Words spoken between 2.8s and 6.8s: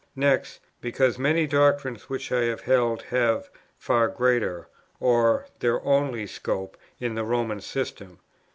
have far greater, or their only scope,